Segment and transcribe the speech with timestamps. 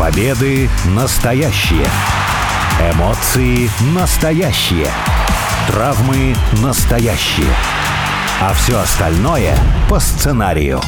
[0.00, 1.84] Победы настоящие.
[2.94, 4.86] Эмоции настоящие.
[5.68, 7.52] Травмы настоящие.
[8.40, 9.54] А все остальное
[9.90, 10.80] по сценарию.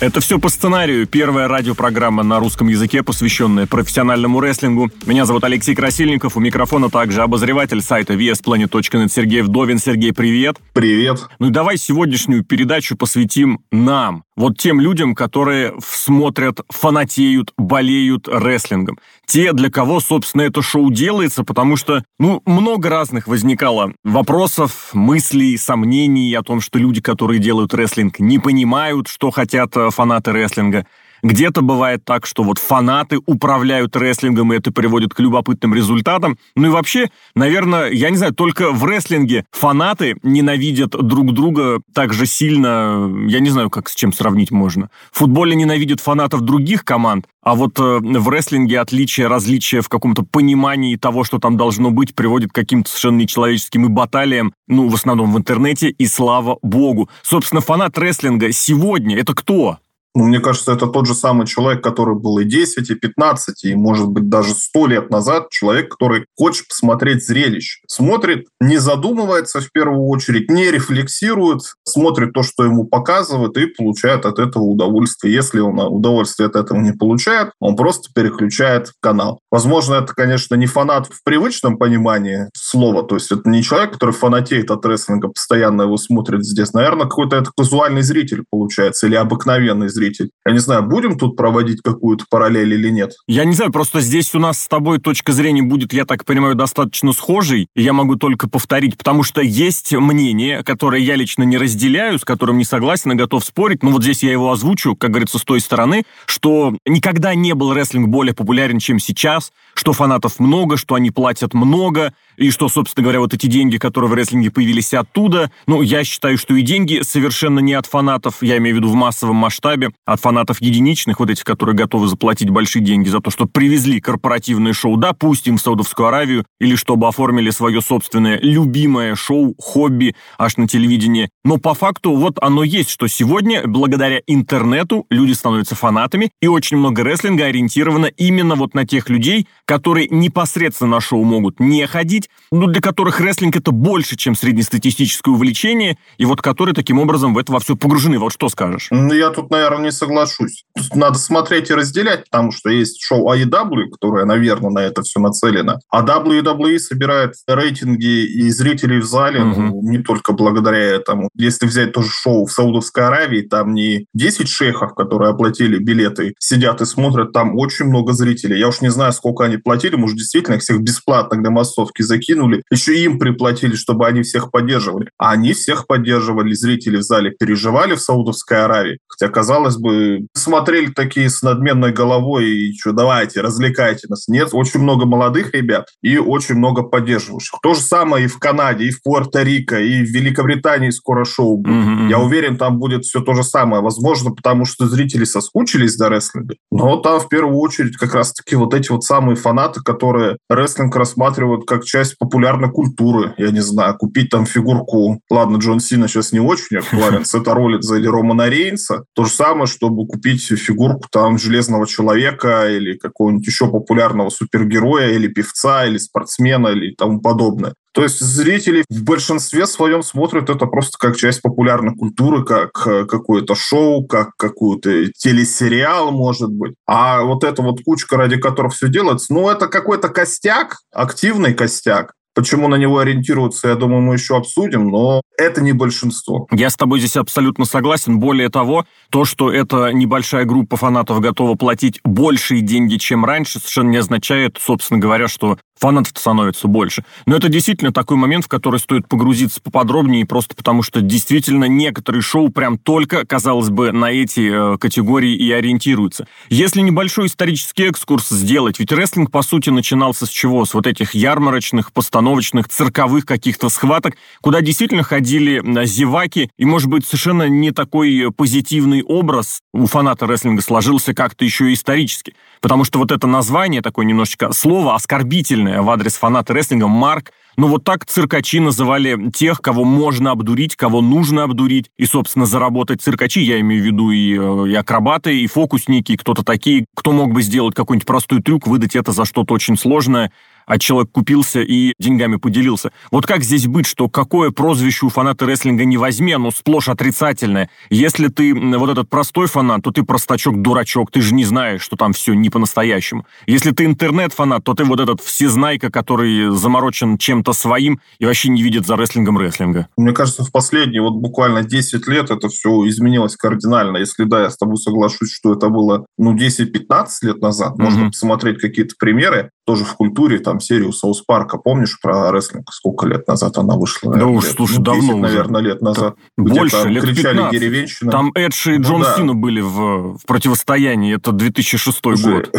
[0.00, 1.06] Это все по сценарию.
[1.06, 4.90] Первая радиопрограмма на русском языке, посвященная профессиональному рестлингу.
[5.04, 6.38] Меня зовут Алексей Красильников.
[6.38, 9.78] У микрофона также обозреватель сайта vsplanet.net Сергей Вдовин.
[9.78, 10.56] Сергей, привет.
[10.72, 11.28] Привет.
[11.38, 14.25] Ну и давай сегодняшнюю передачу посвятим нам.
[14.36, 18.98] Вот тем людям, которые смотрят, фанатеют, болеют рестлингом.
[19.24, 25.56] Те, для кого, собственно, это шоу делается, потому что, ну, много разных возникало вопросов, мыслей,
[25.56, 30.86] сомнений о том, что люди, которые делают рестлинг, не понимают, что хотят э, фанаты рестлинга.
[31.22, 36.38] Где-то бывает так, что вот фанаты управляют рестлингом, и это приводит к любопытным результатам.
[36.54, 42.12] Ну и вообще, наверное, я не знаю, только в рестлинге фанаты ненавидят друг друга так
[42.12, 44.90] же сильно, я не знаю, как с чем сравнить можно.
[45.10, 50.24] В футболе ненавидят фанатов других команд, а вот э, в рестлинге отличия, различия в каком-то
[50.24, 54.94] понимании того, что там должно быть, приводит к каким-то совершенно нечеловеческим и баталиям, ну, в
[54.94, 57.08] основном в интернете, и слава богу.
[57.22, 59.78] Собственно, фанат рестлинга сегодня— это кто?
[60.16, 63.74] Ну, мне кажется, это тот же самый человек, который был и 10, и 15, и,
[63.74, 65.50] может быть, даже 100 лет назад.
[65.50, 67.82] Человек, который хочет посмотреть зрелище.
[67.86, 74.24] Смотрит, не задумывается в первую очередь, не рефлексирует, смотрит то, что ему показывают, и получает
[74.24, 75.34] от этого удовольствие.
[75.34, 79.40] Если он удовольствие от этого не получает, он просто переключает канал.
[79.50, 84.14] Возможно, это, конечно, не фанат в привычном понимании слова, то есть это не человек, который
[84.14, 86.72] фанатеет от рестлинга, постоянно его смотрит здесь.
[86.72, 90.30] Наверное, какой-то это казуальный зритель получается, или обыкновенный зритель зритель.
[90.46, 93.12] Я не знаю, будем тут проводить какую-то параллель или нет?
[93.26, 96.54] Я не знаю, просто здесь у нас с тобой точка зрения будет, я так понимаю,
[96.54, 97.68] достаточно схожей.
[97.74, 102.58] Я могу только повторить, потому что есть мнение, которое я лично не разделяю, с которым
[102.58, 103.82] не согласен и готов спорить.
[103.82, 107.72] Но вот здесь я его озвучу, как говорится, с той стороны, что никогда не был
[107.72, 113.02] рестлинг более популярен, чем сейчас, что фанатов много, что они платят много, и что, собственно
[113.02, 117.00] говоря, вот эти деньги, которые в рестлинге появились оттуда, ну, я считаю, что и деньги
[117.02, 121.30] совершенно не от фанатов, я имею в виду в массовом масштабе, от фанатов единичных, вот
[121.30, 126.08] этих, которые готовы заплатить большие деньги за то, что привезли корпоративное шоу, допустим, в Саудовскую
[126.08, 131.30] Аравию, или чтобы оформили свое собственное любимое шоу, хобби аж на телевидении.
[131.44, 136.76] Но по факту вот оно есть, что сегодня, благодаря интернету, люди становятся фанатами, и очень
[136.76, 142.28] много рестлинга ориентировано именно вот на тех людей, которые непосредственно на шоу могут не ходить,
[142.50, 147.38] ну, для которых рестлинг это больше, чем среднестатистическое увлечение, и вот которые таким образом в
[147.38, 148.18] это во все погружены.
[148.18, 148.88] Вот что скажешь?
[148.90, 150.64] Ну, я тут, наверное, не соглашусь.
[150.76, 155.20] Тут надо смотреть и разделять, потому что есть шоу AEW, которое, наверное, на это все
[155.20, 155.78] нацелено.
[155.90, 159.60] А WWE собирает рейтинги и зрителей в зале, угу.
[159.60, 161.28] ну, не только благодаря этому.
[161.36, 166.80] Если взять тоже шоу в Саудовской Аравии, там не 10 шейхов, которые оплатили билеты, сидят
[166.80, 168.58] и смотрят, там очень много зрителей.
[168.58, 172.16] Я уж не знаю, сколько они платили, может, действительно их всех бесплатно для массовки за
[172.16, 175.10] закинули, еще им приплатили, чтобы они всех поддерживали.
[175.18, 178.98] А они всех поддерживали, зрители в зале переживали в Саудовской Аравии.
[179.06, 184.28] Хотя, казалось бы, смотрели такие с надменной головой и что, давайте, развлекайте нас.
[184.28, 187.58] Нет, очень много молодых ребят и очень много поддерживающих.
[187.62, 191.74] То же самое и в Канаде, и в Пуэрто-Рико, и в Великобритании скоро шоу будет.
[191.74, 192.08] Mm-hmm.
[192.08, 193.82] Я уверен, там будет все то же самое.
[193.82, 196.54] Возможно, потому что зрители соскучились за рестлинга.
[196.70, 201.66] Но там в первую очередь как раз-таки вот эти вот самые фанаты, которые рестлинг рассматривают
[201.66, 203.34] как часть часть популярной культуры.
[203.38, 205.20] Я не знаю, купить там фигурку.
[205.30, 207.24] Ладно, Джон Сина сейчас не очень актуален.
[207.24, 209.04] Сета Роллинза или Романа Рейнса.
[209.14, 215.28] То же самое, чтобы купить фигурку там Железного Человека или какого-нибудь еще популярного супергероя или
[215.28, 217.72] певца, или спортсмена, или тому подобное.
[217.96, 223.06] То есть зрители в большинстве своем смотрят это просто как часть популярной культуры, как э,
[223.06, 226.74] какое-то шоу, как какой-то телесериал, может быть.
[226.86, 232.12] А вот эта вот кучка, ради которых все делается, ну, это какой-то костяк, активный костяк,
[232.36, 236.46] Почему на него ориентироваться, я думаю, мы еще обсудим, но это не большинство.
[236.52, 238.20] Я с тобой здесь абсолютно согласен.
[238.20, 243.88] Более того, то, что эта небольшая группа фанатов готова платить большие деньги, чем раньше, совершенно
[243.88, 247.04] не означает, собственно говоря, что фанатов становится больше.
[247.26, 252.22] Но это действительно такой момент, в который стоит погрузиться поподробнее, просто потому что действительно некоторые
[252.22, 256.26] шоу прям только, казалось бы, на эти э, категории и ориентируются.
[256.48, 260.64] Если небольшой исторический экскурс сделать, ведь рестлинг, по сути, начинался с чего?
[260.64, 266.88] С вот этих ярмарочных, постановочных, цирковых каких-то схваток, куда действительно ходили э, зеваки, и, может
[266.88, 272.34] быть, совершенно не такой позитивный образ у фаната рестлинга сложился как-то еще и исторически.
[272.60, 277.68] Потому что вот это название, такое немножечко слово оскорбительное в адрес фаната рестлинга, Марк, Но
[277.68, 281.90] вот так циркачи называли тех, кого можно обдурить, кого нужно обдурить.
[281.96, 286.16] И, собственно, заработать циркачи, я имею в виду и, э, и акробаты, и фокусники, и
[286.16, 290.32] кто-то такие, кто мог бы сделать какой-нибудь простой трюк, выдать это за что-то очень сложное,
[290.66, 292.90] а человек купился и деньгами поделился.
[293.10, 297.70] Вот как здесь быть, что какое прозвище у фаната рестлинга не возьми, оно сплошь отрицательное.
[297.88, 302.12] Если ты вот этот простой фанат, то ты простачок-дурачок, ты же не знаешь, что там
[302.12, 303.26] все не по-настоящему.
[303.46, 308.62] Если ты интернет-фанат, то ты вот этот всезнайка, который заморочен чем-то своим и вообще не
[308.62, 309.88] видит за рестлингом рестлинга.
[309.96, 313.98] Мне кажется, в последние вот буквально 10 лет это все изменилось кардинально.
[313.98, 317.82] Если да, я с тобой соглашусь, что это было ну 10-15 лет назад, mm-hmm.
[317.82, 322.72] можно посмотреть какие-то примеры, тоже в культуре, там, серию Соус Парка, помнишь про рестлинг?
[322.72, 324.10] Сколько лет назад она вышла?
[324.10, 325.22] Наверное, да уж, слушай, ну, 10, давно уже.
[325.22, 326.14] наверное, лет назад.
[326.36, 327.52] Больше, там лет кричали 15.
[327.60, 328.12] деревенщина.
[328.12, 329.16] Там Эдж и Ну Джон да.
[329.16, 332.50] Сина были в, в противостоянии, это 2006 Слушай, год.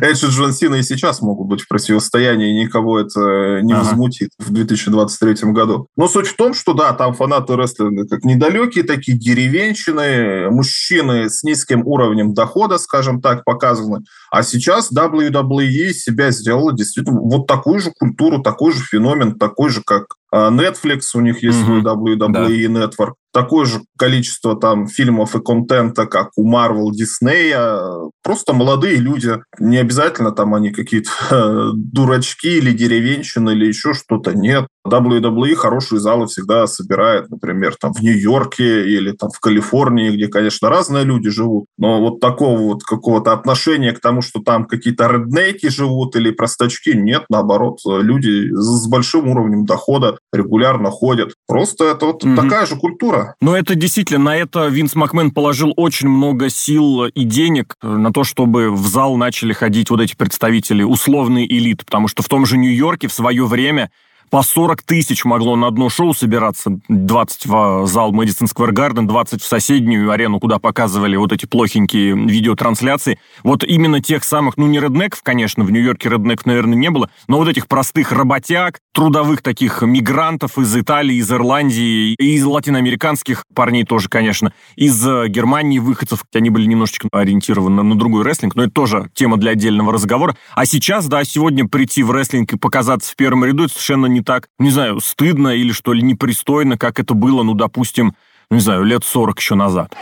[0.00, 3.82] Эдж и Джон Сина и сейчас могут быть в противостоянии, никого это не Ага.
[3.84, 5.88] возмутит в 2023 году.
[5.96, 11.42] Но суть в том, что да, там фанаты рестлинга как недалекие такие деревенщины, мужчины с
[11.42, 14.00] низким уровнем дохода, скажем так, показаны.
[14.30, 19.82] А сейчас WWE себя сделала действительно вот такую же культуру, такой же феномен, такой же,
[19.84, 21.88] как Netflix, у них есть свой Мгм.
[21.88, 28.96] WWE Network, такое же количество там фильмов и контента, как у Marvel, Disney, просто молодые
[28.96, 34.66] люди, не обязательно там они какие-то э, дурачки или деревенщины или еще что-то, нет.
[34.86, 40.70] WWE хорошие залы всегда собирает, например, там в Нью-Йорке или там в Калифорнии, где, конечно,
[40.70, 45.68] разные люди живут, но вот такого вот какого-то отношения к тому, что там какие-то реднеки
[45.68, 51.32] живут или простачки, нет, наоборот, люди с большим уровнем дохода регулярно ходят.
[51.46, 52.36] Просто это вот Мгм.
[52.36, 53.34] такая же культура.
[53.40, 58.12] Но это действительно, на это Винс Макмен положил очень много сил и денег э, на
[58.12, 62.44] то, чтобы в зал начали ходить вот эти представители условной элиты, потому что в том
[62.46, 63.90] же Нью-Йорке в свое время
[64.30, 69.42] по 40 тысяч могло на одно шоу собираться, 20 в зал Мэдисон Сквер Гарден, 20
[69.42, 73.18] в соседнюю арену, куда показывали вот эти плохенькие видеотрансляции.
[73.42, 77.38] Вот именно тех самых, ну не реднеков, конечно, в Нью-Йорке реднеков, наверное, не было, но
[77.38, 83.84] вот этих простых работяг, трудовых таких мигрантов из Италии, из Ирландии, и из латиноамериканских парней
[83.84, 88.72] тоже, конечно, из э, Германии выходцев, они были немножечко ориентированы на другой рестлинг, но это
[88.72, 90.36] тоже тема для отдельного разговора.
[90.54, 94.22] А сейчас, да, сегодня прийти в рестлинг и показаться в первом ряду, это совершенно не
[94.22, 98.14] так, не знаю, стыдно или что ли, непристойно, как это было, ну, допустим,
[98.50, 99.94] не знаю, лет 40 еще назад.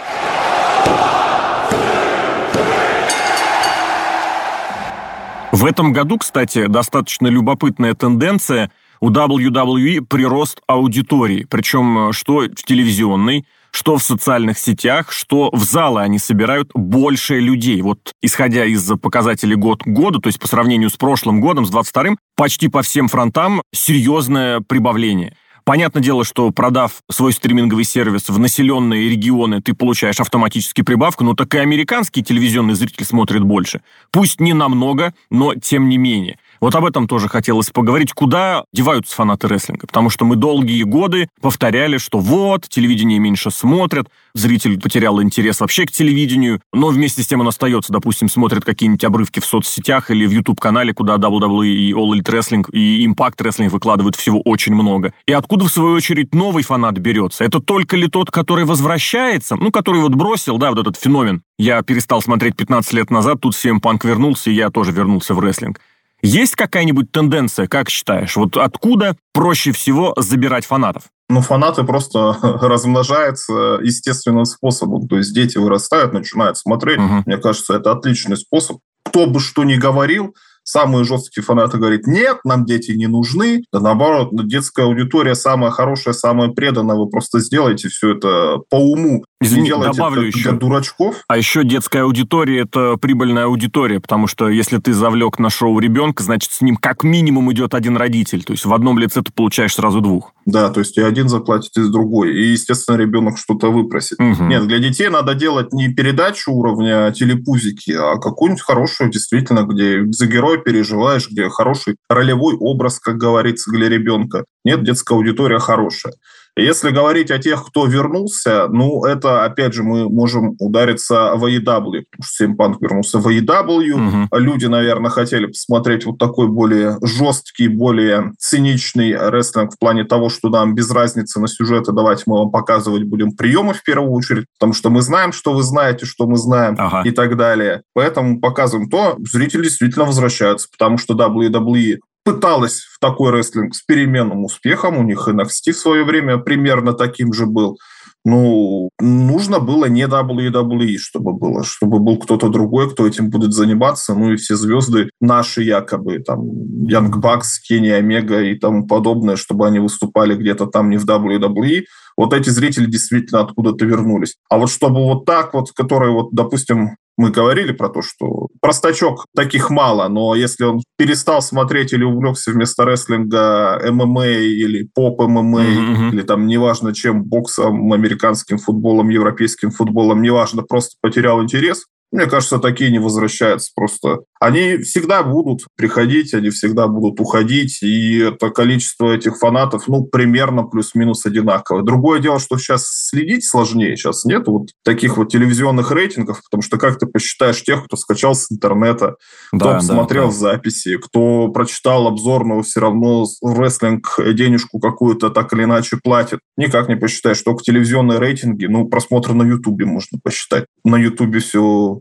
[5.50, 8.70] В этом году, кстати, достаточно любопытная тенденция.
[9.00, 13.44] У WWE прирост аудитории, причем э, что в телевизионной,
[13.74, 17.82] что в социальных сетях, что в залы они собирают больше людей.
[17.82, 21.72] Вот исходя из показателей год к году, то есть по сравнению с прошлым годом, с
[21.72, 25.36] 22-м, почти по всем фронтам серьезное прибавление.
[25.64, 31.34] Понятное дело, что продав свой стриминговый сервис в населенные регионы, ты получаешь автоматически прибавку, но
[31.34, 33.80] так и американский телевизионный зритель смотрит больше.
[34.12, 36.38] Пусть не намного, но тем не менее.
[36.64, 38.14] Вот об этом тоже хотелось поговорить.
[38.14, 39.86] Куда деваются фанаты рестлинга?
[39.86, 45.84] Потому что мы долгие годы повторяли, что вот, телевидение меньше смотрят, зритель потерял интерес вообще
[45.84, 50.24] к телевидению, но вместе с тем он остается, допустим, смотрит какие-нибудь обрывки в соцсетях или
[50.24, 55.12] в YouTube-канале, куда WWE и All Elite Wrestling и Impact Wrestling выкладывают всего очень много.
[55.26, 57.44] И откуда, в свою очередь, новый фанат берется?
[57.44, 61.42] Это только ли тот, который возвращается, ну, который вот бросил, да, вот этот феномен.
[61.58, 65.40] Я перестал смотреть 15 лет назад, тут CM Punk вернулся, и я тоже вернулся в
[65.40, 65.78] рестлинг.
[66.24, 68.34] Есть какая-нибудь тенденция, как считаешь?
[68.36, 71.02] Вот откуда проще всего забирать фанатов?
[71.28, 75.06] Ну, фанаты просто размножаются естественным способом.
[75.06, 76.98] То есть дети вырастают, начинают смотреть.
[76.98, 77.24] Мгм.
[77.26, 78.78] Мне кажется, это отличный способ.
[79.04, 80.34] Кто бы что ни говорил,
[80.64, 83.64] самые жесткие фанаты говорят, нет, нам дети не нужны.
[83.72, 86.96] Да наоборот, ну, детская аудитория самая хорошая, самая преданная.
[86.96, 89.24] Вы просто сделайте все это по уму.
[89.40, 90.50] Извини, добавлю это еще.
[90.50, 91.16] для дурачков.
[91.28, 96.22] А еще детская аудитория– это прибыльная аудитория, потому что если ты завлек на шоу ребенка,
[96.22, 98.42] значит, с ним как минимум идет один родитель.
[98.42, 100.32] То есть в одном лице ты получаешь сразу двух.
[100.46, 102.34] Да, то есть и один заплатит, и другой.
[102.34, 104.18] И, естественно, ребенок что-то выпросит.
[104.18, 104.48] Мгм.
[104.48, 110.26] Нет, для детей надо делать не передачу уровня телепузики, а какую-нибудь хорошую, действительно, где за
[110.26, 114.44] героя переживаешь, где хороший ролевой образ, как говорится, для ребенка.
[114.64, 116.14] Нет, детская аудитория хорошая.
[116.56, 122.04] Если говорить о тех, кто вернулся, ну, это, опять же, мы можем удариться в AEW,
[122.10, 123.96] потому что Симпанк вернулся в AEW.
[123.96, 124.28] Мгм.
[124.32, 130.48] Люди, наверное, хотели посмотреть вот такой более жесткий, более циничный рестлинг в плане того, что
[130.48, 134.74] нам без разницы на сюжеты, давайте мы вам показывать будем приемы в первую очередь, потому
[134.74, 137.02] что мы знаем, что вы знаете, что мы знаем Ага.
[137.04, 137.82] и так далее.
[137.94, 144.44] Поэтому показываем то, зрители действительно возвращаются, потому что WWE пыталась в такой рестлинг с переменным
[144.44, 144.98] успехом.
[144.98, 147.78] У них NXT в свое время примерно таким же был.
[148.26, 154.14] Ну, нужно было не WWE, чтобы было, чтобы был кто-то другой, кто этим будет заниматься.
[154.14, 156.40] Ну и все звезды наши якобы, там,
[156.86, 161.82] Янг Бакс, Кенни Омега и тому подобное, чтобы они выступали где-то там не в WWE.
[162.16, 164.36] Вот эти зрители действительно откуда-то вернулись.
[164.48, 169.26] А вот чтобы вот так вот, которые вот, допустим, мы говорили про то, что простачок
[169.34, 176.12] таких мало, но если он перестал смотреть или увлекся вместо рестлинга ММА или поп-ММА, mm-hmm.
[176.12, 182.58] или там неважно чем, боксом, американским футболом, европейским футболом, неважно, просто потерял интерес, мне кажется,
[182.58, 184.20] такие не возвращаются просто.
[184.38, 190.62] Они всегда будут приходить, они всегда будут уходить, и это количество этих фанатов, ну, примерно
[190.62, 191.82] плюс-минус одинаковое.
[191.82, 196.78] Другое дело, что сейчас следить сложнее, сейчас нет вот таких вот телевизионных рейтингов, потому что
[196.78, 199.16] как ты посчитаешь тех, кто скачал с интернета,
[199.48, 200.38] кто да, посмотрел да, да.
[200.38, 206.38] записи, кто прочитал обзор, но все равно рестлинг денежку какую-то так или иначе платит.
[206.56, 210.66] Никак не посчитаешь, только телевизионные рейтинги, ну, просмотры на Ютубе можно посчитать.
[210.84, 212.00] На Ютубе все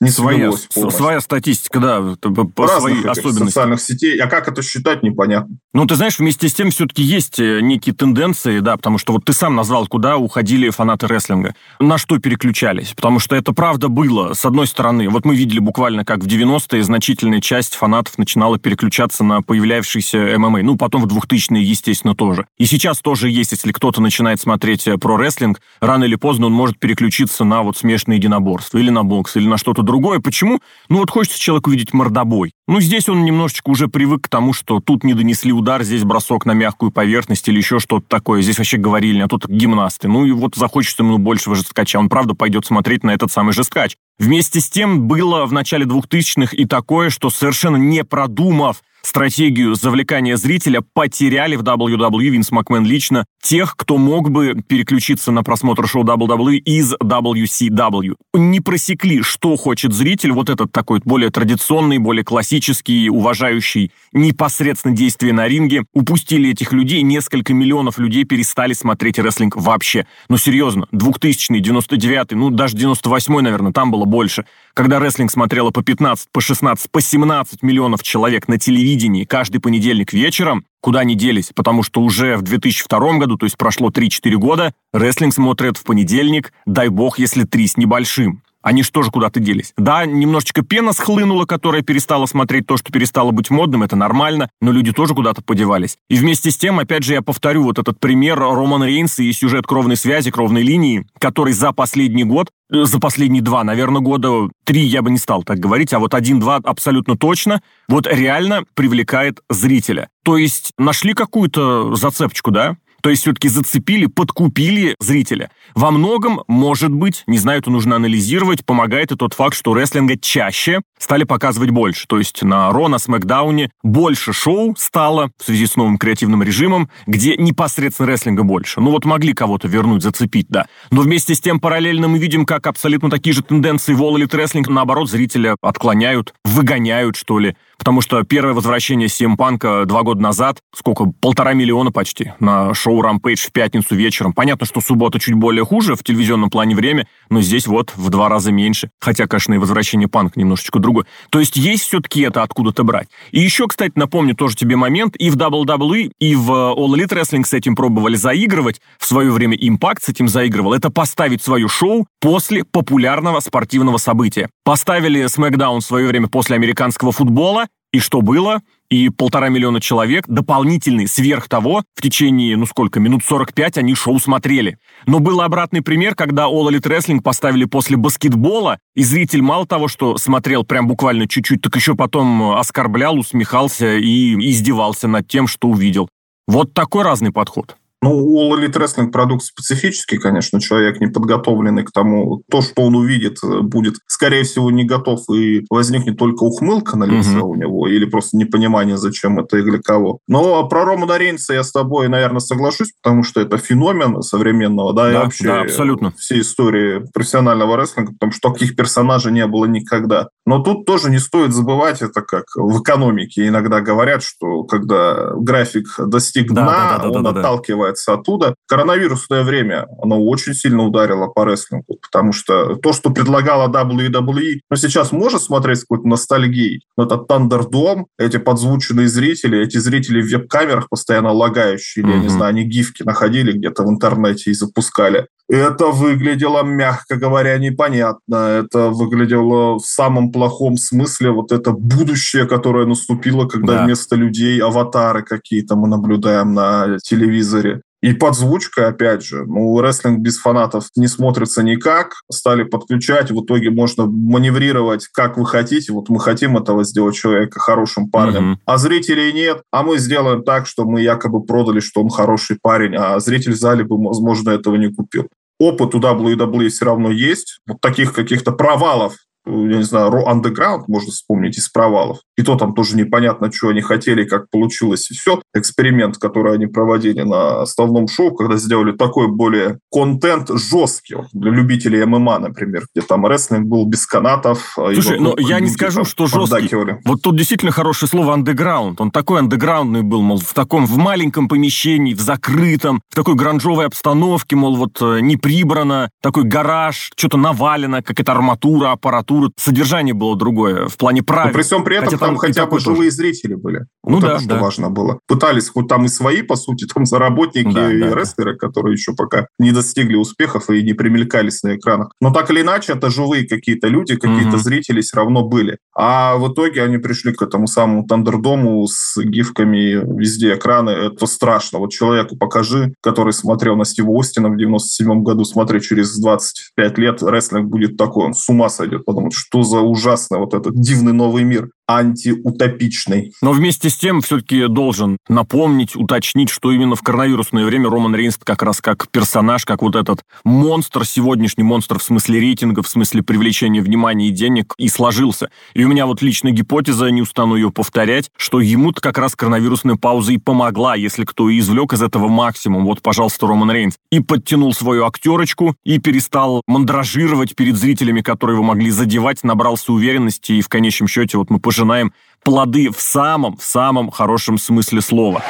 [0.00, 2.16] не своя, своя статистика, да,
[2.54, 3.46] по своей особенности.
[3.46, 4.18] социальных сетей.
[4.20, 5.56] А как это считать, непонятно.
[5.74, 9.24] Ну, ты знаешь, вместе с тем все-таки есть э, некие тенденции, да, потому что вот
[9.24, 14.34] ты сам назвал, куда уходили фанаты рестлинга, на что переключались, потому что это правда было,
[14.34, 15.08] с одной стороны.
[15.08, 20.62] Вот мы видели буквально, как в 90-е значительная часть фанатов начинала переключаться на появлявшийся ММА.
[20.62, 22.46] Ну, потом в 2000-е, естественно, тоже.
[22.56, 26.52] И сейчас тоже есть, если кто-то начинает смотреть э, про рестлинг, рано или поздно он
[26.52, 30.20] может переключиться на вот смешанные единоборства, или на бокс, или на что-то другое.
[30.20, 30.60] Почему?
[30.88, 32.52] Ну вот хочется человеку видеть мордобой.
[32.68, 36.46] Ну здесь он немножечко уже привык к тому, что тут не донесли удар, здесь бросок
[36.46, 38.42] на мягкую поверхность или еще что-то такое.
[38.42, 40.06] Здесь вообще говорили, а тут гимнасты.
[40.06, 41.98] Ну и вот захочется ему большего жесткача.
[41.98, 43.96] Он правда пойдет смотреть на этот самый жесткач.
[44.18, 50.36] Вместе с тем было в начале 2000-х и такое, что совершенно не продумав стратегию завлекания
[50.36, 56.04] зрителя потеряли в WWE Винс Макмен лично тех, кто мог бы переключиться на просмотр шоу
[56.04, 58.14] WWE из WCW.
[58.34, 65.32] Не просекли, что хочет зритель, вот этот такой более традиционный, более классический, уважающий непосредственно действия
[65.32, 65.84] на ринге.
[65.94, 70.06] Упустили этих людей, несколько миллионов людей перестали смотреть рестлинг вообще.
[70.28, 74.44] Ну серьезно, 2000 99 ну даже 98 наверное, там было больше.
[74.78, 80.12] Когда рестлинг смотрело по 15, по 16, по 17 миллионов человек на телевидении каждый понедельник
[80.12, 84.72] вечером, куда они делись, потому что уже в 2002 году, то есть прошло 3-4 года,
[84.92, 88.40] рестлинг смотрят в понедельник, дай бог, если 3 с небольшим.
[88.62, 89.72] Они же куда-то делись?
[89.76, 94.72] Да, немножечко пена схлынула, которая перестала смотреть то, что перестало быть модным, это нормально, но
[94.72, 95.96] люди тоже куда-то подевались.
[96.08, 99.66] И вместе с тем, опять же, я повторю вот этот пример Роман Рейнса и сюжет
[99.66, 104.82] кровной связи, кровной линии, который за последний год э, за последние два, наверное, года, три
[104.82, 110.08] я бы не стал так говорить, а вот один-два абсолютно точно, вот реально привлекает зрителя.
[110.24, 112.76] То есть нашли какую-то зацепочку, да?
[113.02, 115.50] То есть все-таки зацепили, подкупили зрителя.
[115.74, 120.16] Во многом, может быть, не знаю, это нужно анализировать, помогает и тот факт, что рестлинга
[120.18, 122.06] чаще стали показывать больше.
[122.08, 126.90] То есть на Ро, на Смакдауне больше шоу стало в связи с новым креативным режимом,
[127.06, 128.80] где непосредственно рестлинга больше.
[128.80, 130.66] Ну вот могли кого-то вернуть, зацепить, да.
[130.90, 134.30] Но вместе с тем параллельно мы видим, как абсолютно такие же тенденции в All Elite
[134.30, 137.56] Wrestling, наоборот, зрителя отклоняют, выгоняют, что ли.
[137.78, 143.02] Потому что первое возвращение CM Панка два года назад, сколько, полтора миллиона почти, на шоу
[143.02, 144.32] Rampage в пятницу вечером.
[144.32, 148.28] Понятно, что суббота чуть более хуже в телевизионном плане время, но здесь вот в два
[148.28, 148.90] раза меньше.
[149.00, 151.06] Хотя, конечно, и возвращение Панка немножечко другое.
[151.30, 153.08] То есть есть все-таки это откуда-то брать.
[153.30, 157.44] И еще, кстати, напомню тоже тебе момент, и в WWE, и в All Elite Wrestling
[157.44, 158.80] с этим пробовали заигрывать.
[158.98, 160.74] В свое время Impact с этим заигрывал.
[160.74, 164.48] Это поставить свое шоу после популярного спортивного события.
[164.64, 168.60] Поставили SmackDown в свое время после американского футбола, и что было?
[168.90, 174.18] И полтора миллиона человек, дополнительный, сверх того, в течение, ну сколько, минут 45 они шоу
[174.18, 174.78] смотрели.
[175.06, 179.88] Но был обратный пример, когда All Elite Wrestling поставили после баскетбола, и зритель мало того,
[179.88, 185.68] что смотрел прям буквально чуть-чуть, так еще потом оскорблял, усмехался и издевался над тем, что
[185.68, 186.08] увидел.
[186.46, 187.76] Вот такой разный подход.
[188.00, 192.42] Ну, у Elite Wrestling продукт специфический, конечно, человек не подготовленный к тому.
[192.50, 197.38] То, что он увидит, будет, скорее всего, не готов, и возникнет только ухмылка на лице
[197.38, 197.50] угу.
[197.50, 200.20] у него, или просто непонимание, зачем это и для кого.
[200.28, 205.04] Но про Романа Рейнса я с тобой, наверное, соглашусь, потому что это феномен современного, да,
[205.04, 206.12] да и вообще да, абсолютно.
[206.12, 210.28] всей истории профессионального рестлинга, потому что таких персонажей не было никогда.
[210.46, 215.88] Но тут тоже не стоит забывать, это как в экономике иногда говорят, что когда график
[215.98, 218.54] достиг дна, да, да, да, он да, да, отталкивает открывается оттуда.
[218.66, 224.76] Коронавирусное время, оно очень сильно ударило по рестлингу, потому что то, что предлагала WWE, ну,
[224.76, 230.26] сейчас можно смотреть с какой-то ностальгией, но это Thunderdome, эти подзвученные зрители, эти зрители в
[230.26, 232.10] веб-камерах постоянно лагающие, mm-hmm.
[232.10, 235.26] я не знаю, они гифки находили где-то в интернете и запускали.
[235.48, 238.34] Это выглядело, мягко говоря, непонятно.
[238.34, 243.84] Это выглядело в самом плохом смысле вот это будущее, которое наступило, когда да.
[243.84, 247.80] вместо людей аватары какие-то мы наблюдаем на телевизоре.
[248.00, 252.12] И подзвучка, опять же, ну, рестлинг без фанатов не смотрится никак.
[252.30, 255.92] Стали подключать, в итоге можно маневрировать, как вы хотите.
[255.92, 258.58] Вот мы хотим этого сделать человека хорошим парнем, mm-hmm.
[258.66, 259.62] а зрителей нет.
[259.72, 263.58] А мы сделаем так, что мы якобы продали, что он хороший парень, а зритель в
[263.58, 265.26] зале бы, возможно, этого не купил
[265.58, 267.60] опыт у WWE все равно есть.
[267.66, 269.16] Вот таких каких-то провалов
[269.48, 272.18] я не знаю, Raw Underground можно вспомнить из провалов.
[272.36, 275.10] И то там тоже непонятно, что они хотели, как получилось.
[275.10, 275.40] И все.
[275.54, 282.04] Эксперимент, который они проводили на основном шоу, когда сделали такой более контент жесткий для любителей
[282.04, 284.74] ММА, например, где там рестлинг был без канатов.
[284.76, 286.68] А Слушай, ну я не скажу, что жесткий.
[287.04, 289.00] Вот тут действительно хорошее слово андеграунд.
[289.00, 293.86] Он такой андеграундный был, мол, в таком, в маленьком помещении, в закрытом, в такой гранжовой
[293.86, 300.14] обстановке, мол, вот э, не прибрано, такой гараж, что-то навалено, какая-то арматура, аппаратура культуру, содержание
[300.14, 301.48] было другое в плане правил.
[301.48, 303.16] Но при всем при этом хотя там, там хотя бы живые тоже.
[303.16, 303.86] зрители были.
[304.04, 304.58] Ну вот да, это, что да.
[304.58, 305.18] важно было.
[305.26, 308.58] Пытались хоть там и свои, по сути, там заработники да, и да, рестлеры, да.
[308.58, 312.12] которые еще пока не достигли успехов и не примелькались на экранах.
[312.20, 314.58] Но так или иначе, это живые какие-то люди, какие-то угу.
[314.58, 315.78] зрители все равно были.
[315.96, 320.90] А в итоге они пришли к этому самому Тандердому с гифками везде экраны.
[320.90, 321.78] Это страшно.
[321.78, 327.22] Вот человеку покажи, который смотрел на Стива Остина в 97 году, смотри, через 25 лет
[327.22, 331.44] рестлинг будет такой, он с ума сойдет, потому что за ужасный вот этот дивный новый
[331.44, 333.32] мир антиутопичный.
[333.40, 338.38] Но вместе с тем все-таки должен напомнить, уточнить, что именно в коронавирусное время Роман Рейнс
[338.44, 343.22] как раз как персонаж, как вот этот монстр, сегодняшний монстр в смысле рейтинга, в смысле
[343.22, 345.50] привлечения внимания и денег и сложился.
[345.74, 349.96] И у меня вот личная гипотеза, не устану ее повторять, что ему-то как раз коронавирусная
[349.96, 352.84] пауза и помогла, если кто и извлек из этого максимум.
[352.84, 353.96] Вот, пожалуйста, Роман Рейнс.
[354.10, 360.52] И подтянул свою актерочку, и перестал мандражировать перед зрителями, которые его могли задевать, набрался уверенности,
[360.52, 365.00] и в конечном счете вот мы пожелали пожинаем плоды в самом, в самом хорошем смысле
[365.00, 365.44] слова.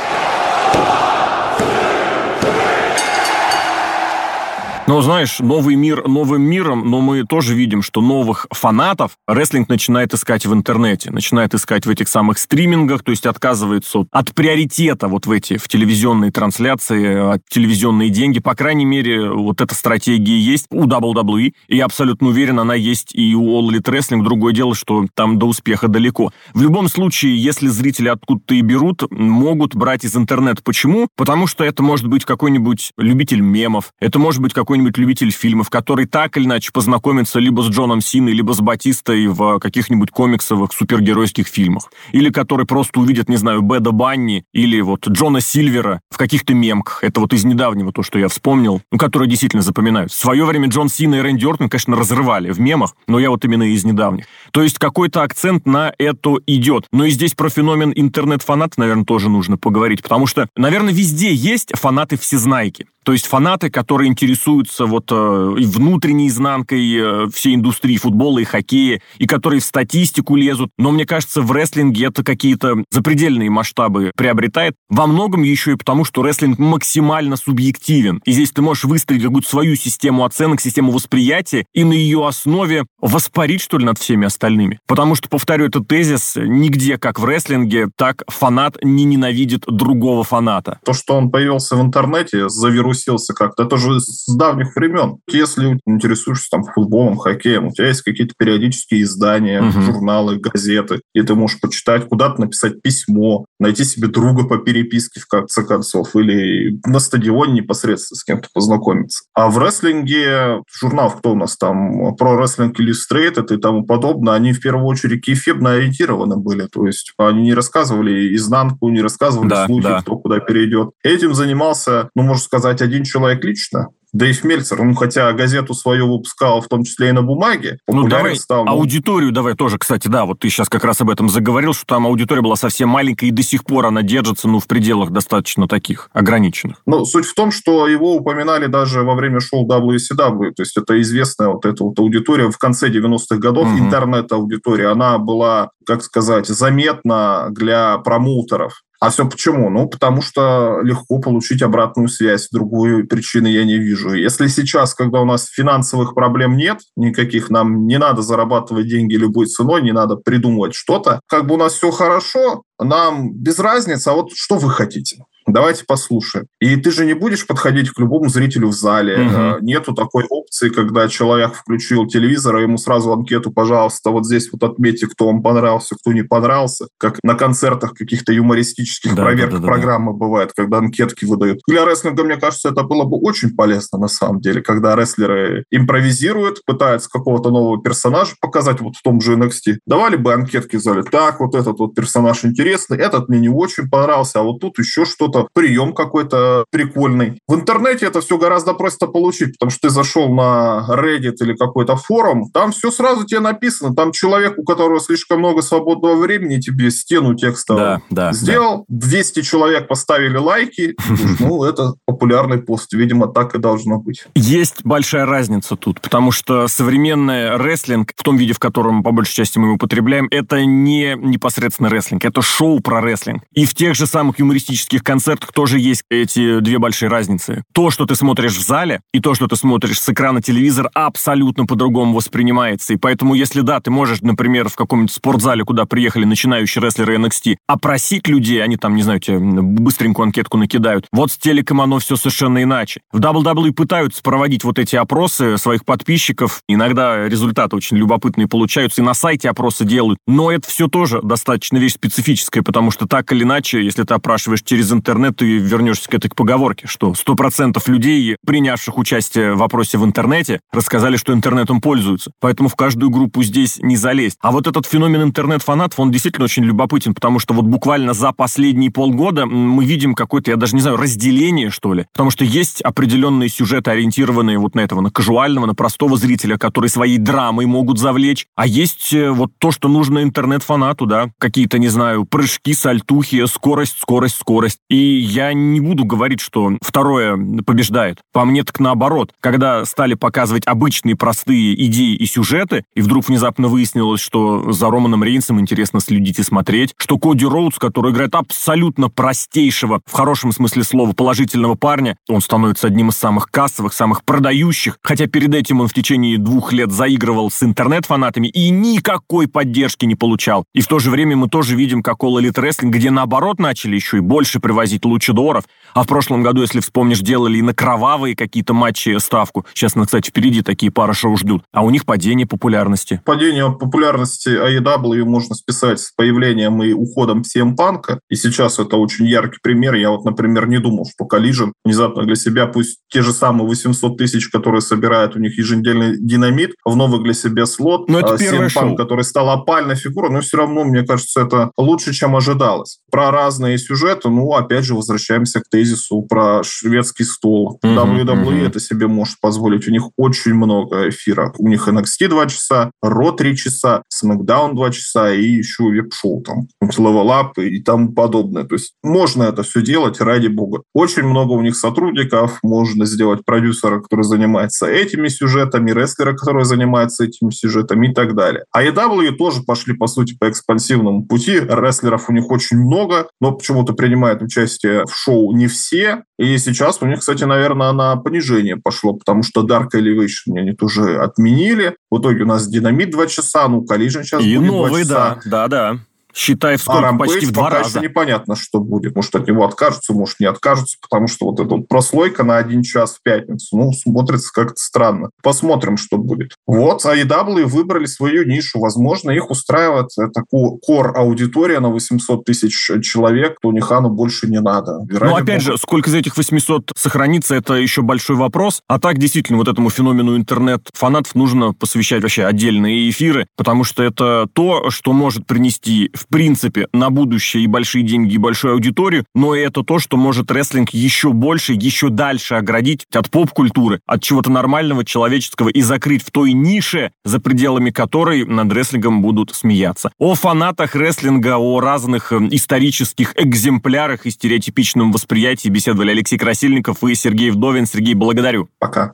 [4.88, 10.14] Но знаешь, новый мир новым миром, но мы тоже видим, что новых фанатов рестлинг начинает
[10.14, 15.26] искать в интернете, начинает искать в этих самых стримингах, то есть отказывается от приоритета вот
[15.26, 18.40] в эти, в телевизионные трансляции, от телевизионные деньги.
[18.40, 23.14] По крайней мере, вот эта стратегия есть у WWE, и я абсолютно уверен, она есть
[23.14, 24.24] и у All Elite Wrestling.
[24.24, 26.32] Другое дело, что там до успеха далеко.
[26.54, 30.62] В любом случае, если зрители откуда-то и берут, могут брать из интернета.
[30.64, 31.08] Почему?
[31.14, 35.70] Потому что это может быть какой-нибудь любитель мемов, это может быть какой какой-нибудь любитель фильмов,
[35.70, 40.72] который так или иначе познакомится либо с Джоном Синой, либо с Батистой в каких-нибудь комиксовых
[40.72, 41.90] супергеройских фильмах.
[42.12, 47.02] Или который просто увидит, не знаю, Беда Банни или вот Джона Сильвера в каких-то мемках.
[47.02, 50.12] Это вот из недавнего то, что я вспомнил, ну, которые действительно запоминают.
[50.12, 53.44] В свое время Джон Сина и Рэнди Ортон, конечно, разрывали в мемах, но я вот
[53.44, 54.26] именно из недавних.
[54.52, 56.86] То есть какой-то акцент на это идет.
[56.92, 61.72] Но и здесь про феномен интернет-фанат, наверное, тоже нужно поговорить, потому что, наверное, везде есть
[61.74, 62.86] фанаты-всезнайки.
[63.08, 69.00] То есть фанаты, которые интересуются вот э, внутренней изнанкой э, всей индустрии футбола и хоккея,
[69.16, 70.72] и которые в статистику лезут.
[70.76, 74.74] Но мне кажется, в рестлинге это какие-то запредельные масштабы приобретает.
[74.90, 78.20] Во многом еще и потому, что рестлинг максимально субъективен.
[78.26, 82.84] И здесь ты можешь выстроить какую-то свою систему оценок, систему восприятия, и на ее основе
[83.00, 84.80] воспарить, что ли, над всеми остальными.
[84.86, 90.78] Потому что, повторю этот тезис, нигде, как в рестлинге, так фанат не ненавидит другого фаната.
[90.84, 93.64] То, что он появился в интернете, завирусился запустился как-то.
[93.64, 95.18] Это же с давних времен.
[95.28, 99.80] Если интересуешься там футболом, хоккеем, у тебя есть какие-то периодические издания, угу.
[99.80, 105.26] журналы, газеты, и ты можешь почитать, куда-то написать письмо, найти себе друга по переписке в
[105.26, 109.24] конце концов, или на стадионе непосредственно с кем-то познакомиться.
[109.34, 114.52] А в рестлинге журнал, кто у нас там, про Wrestling Illustrated и тому подобное, они
[114.52, 119.66] в первую очередь кейфебно ориентированы были, то есть они не рассказывали изнанку, не рассказывали да,
[119.66, 120.00] слухи, да.
[120.00, 120.90] кто куда перейдет.
[121.02, 126.62] Этим занимался, ну, можно сказать, один человек лично, Дэйв Мельцер, ну, хотя газету свою выпускал,
[126.62, 128.64] в том числе и на бумаге, ну, давай стал.
[128.64, 128.72] Ну...
[128.72, 132.06] Аудиторию давай тоже, кстати, да, вот ты сейчас как раз об этом заговорил, что там
[132.06, 136.08] аудитория была совсем маленькая, и до сих пор она держится, ну, в пределах достаточно таких
[136.14, 136.78] ограниченных.
[136.86, 141.00] Ну, суть в том, что его упоминали даже во время шоу WCW, то есть это
[141.02, 143.78] известная вот эта вот аудитория в конце 90-х годов, угу.
[143.78, 149.70] интернет-аудитория, она была, как сказать, заметна для промоутеров А все почему?
[149.70, 152.48] Ну, потому что легко получить обратную связь.
[152.50, 154.12] Другой причины я не вижу.
[154.12, 159.46] Если сейчас, когда у нас финансовых проблем нет никаких, нам не надо зарабатывать деньги любой
[159.46, 164.14] ценой, не надо придумывать что-то, как бы у нас все хорошо, нам без разницы, а
[164.14, 165.24] вот что вы хотите?
[165.52, 166.46] Давайте послушаем.
[166.60, 169.26] И ты же не будешь подходить к любому зрителю в зале.
[169.26, 169.64] Угу.
[169.64, 174.62] Нету такой опции, когда человек включил телевизор, и ему сразу анкету, пожалуйста, вот здесь вот
[174.62, 176.88] отметьте, кто вам понравился, кто не понравился.
[176.98, 180.18] Как на концертах каких-то юмористических да, проверках да, да, программы да.
[180.18, 181.60] бывает, когда анкетки выдают.
[181.66, 186.64] Для рестлинга, мне кажется, это было бы очень полезно на самом деле, когда рестлеры импровизируют,
[186.64, 189.78] пытаются какого-то нового персонажа показать, вот в том же NXT.
[189.86, 191.02] Давали бы анкетки в зале.
[191.02, 195.04] Так, вот этот вот персонаж интересный, этот мне не очень понравился, а вот тут еще
[195.04, 197.40] что-то что прием какой-то прикольный.
[197.46, 201.96] В интернете это все гораздо просто получить, потому что ты зашел на Reddit или какой-то
[201.96, 203.94] форум, там все сразу тебе написано.
[203.94, 208.84] Там человек, у которого слишком много свободного времени, тебе стену текста да, да, сделал.
[208.88, 209.08] Да.
[209.08, 210.96] 200 человек поставили лайки.
[211.40, 212.92] Ну, это популярный пост.
[212.92, 214.24] Видимо, так и должно быть.
[214.34, 219.34] Есть большая разница тут, потому что современный рестлинг, в том виде, в котором по большей
[219.34, 223.42] части мы его употребляем, это не непосредственно рестлинг, это шоу про рестлинг.
[223.52, 227.62] И в тех же самых юмористических концертах концертах тоже есть эти две большие разницы.
[227.74, 231.66] То, что ты смотришь в зале, и то, что ты смотришь с экрана телевизора, абсолютно
[231.66, 232.94] по-другому воспринимается.
[232.94, 237.56] И поэтому, если да, ты можешь, например, в каком-нибудь спортзале, куда приехали начинающие рестлеры NXT,
[237.66, 241.06] опросить людей, они там, не знаю, тебе быстренькую анкетку накидают.
[241.12, 243.02] Вот с телеком оно все совершенно иначе.
[243.12, 246.62] В WWE пытаются проводить вот эти опросы своих подписчиков.
[246.68, 250.18] Иногда результаты очень любопытные получаются, и на сайте опросы делают.
[250.26, 254.62] Но это все тоже достаточно вещь специфическая, потому что так или иначе, если ты опрашиваешь
[254.62, 259.98] через интернет, интернет, ты вернешься к этой поговорке, что 100% людей, принявших участие в вопросе
[259.98, 262.30] в интернете, рассказали, что интернетом пользуются.
[262.40, 264.38] Поэтому в каждую группу здесь не залезть.
[264.40, 268.90] А вот этот феномен интернет-фанатов, он действительно очень любопытен, потому что вот буквально за последние
[268.90, 272.06] полгода мы видим какое-то, я даже не знаю, разделение, что ли.
[272.12, 276.90] Потому что есть определенные сюжеты, ориентированные вот на этого, на кажуального, на простого зрителя, которые
[276.90, 278.46] своей драмой могут завлечь.
[278.54, 283.96] А есть э, вот то, что нужно интернет-фанату, да, какие-то, не знаю, прыжки, сальтухи, скорость,
[284.00, 284.78] скорость, скорость.
[284.88, 288.18] И я не буду говорить, что второе побеждает.
[288.32, 289.32] По мне так наоборот.
[289.40, 295.24] Когда стали показывать обычные простые идеи и сюжеты, и вдруг внезапно выяснилось, что за Романом
[295.24, 300.84] Рейнсом интересно следить и смотреть, что Коди Роудс, который играет абсолютно простейшего, в хорошем смысле
[300.84, 305.88] слова, положительного парня, он становится одним из самых кассовых, самых продающих, хотя перед этим он
[305.88, 310.64] в течение двух лет заигрывал с интернет-фанатами и никакой поддержки не получал.
[310.74, 313.94] И в то же время мы тоже видим, как All Elite Wrestling, где наоборот начали
[313.94, 315.64] еще и больше привозить лучидоров.
[315.94, 319.66] А в прошлом году, если вспомнишь, делали и на кровавые какие-то матчи ставку.
[319.74, 321.62] Сейчас, ну, кстати, впереди такие пары шоу ждут.
[321.72, 323.20] А у них падение популярности.
[323.24, 328.20] Падение популярности AEW можно списать с появлением и уходом CM Панка.
[328.28, 329.94] И сейчас это очень яркий пример.
[329.94, 334.16] Я вот, например, не думал, что Collision внезапно для себя, пусть те же самые 800
[334.16, 338.08] тысяч, которые собирают у них еженедельный динамит, в новый для себя слот.
[338.08, 341.40] Но это а первое CM Punk, который стал опальной фигурой, но все равно, мне кажется,
[341.40, 342.98] это лучше, чем ожидалось.
[343.10, 347.78] Про разные сюжеты, ну, опять же, возвращаемся к тезису про шведский стол.
[347.84, 348.66] Uh-huh, WWE uh-huh.
[348.66, 349.86] это себе может позволить.
[349.88, 351.52] У них очень много эфира.
[351.58, 356.68] У них NXT 2 часа, Raw 3 часа, SmackDown 2 часа и еще веб-шоу там,
[356.82, 358.64] Level Up и тому подобное.
[358.64, 360.82] То есть можно это все делать, ради бога.
[360.94, 367.24] Очень много у них сотрудников, можно сделать продюсера, который занимается этими сюжетами, рестлера, который занимается
[367.24, 368.64] этими сюжетами и так далее.
[368.72, 371.60] А EW тоже пошли, по сути, по экспансивному пути.
[371.60, 376.22] Рестлеров у них очень много, но почему-то принимают участие участие в шоу не все.
[376.38, 381.18] И сейчас у них, кстати, наверное, на понижение пошло, потому что Dark Elevation они тоже
[381.18, 381.96] отменили.
[382.10, 385.40] В итоге у нас Динамит 2 часа, ну, Collision сейчас и будет новый, 2 часа.
[385.44, 385.98] да, да, да.
[386.38, 387.08] Считай, в сколько?
[387.08, 387.98] А почти в два пока раза.
[387.98, 389.16] еще непонятно, что будет.
[389.16, 392.84] Может, от него откажутся, может, не откажутся, потому что вот эта вот прослойка на один
[392.84, 395.30] час в пятницу, ну, смотрится как-то странно.
[395.42, 396.52] Посмотрим, что будет.
[396.64, 398.78] Вот, AEW выбрали свою нишу.
[398.78, 402.72] Возможно, их устраивает такую кор-аудитория на 800 тысяч
[403.02, 405.00] человек, то Нихану больше не надо.
[405.10, 408.80] Ну, опять же, сколько из этих 800 сохранится, это еще большой вопрос.
[408.86, 414.46] А так, действительно, вот этому феномену интернет-фанатов нужно посвящать вообще отдельные эфиры, потому что это
[414.52, 419.54] то, что может принести в принципе, на будущее и большие деньги, и большую аудиторию, но
[419.54, 425.04] это то, что может рестлинг еще больше, еще дальше оградить от поп-культуры, от чего-то нормального,
[425.04, 430.10] человеческого и закрыть в той нише, за пределами которой над рестлингом будут смеяться.
[430.18, 437.14] О фанатах рестлинга, о разных эм, исторических экземплярах и стереотипичном восприятии беседовали Алексей Красильников и
[437.14, 437.86] Сергей Вдовин.
[437.86, 438.68] Сергей, благодарю.
[438.78, 439.12] Пока.